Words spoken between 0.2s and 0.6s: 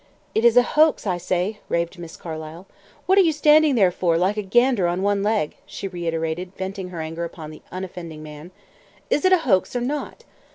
"It is